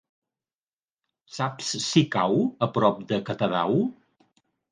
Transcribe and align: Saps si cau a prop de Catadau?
Saps 1.33 1.67
si 1.89 2.03
cau 2.17 2.41
a 2.67 2.71
prop 2.79 3.05
de 3.13 3.23
Catadau? 3.27 3.77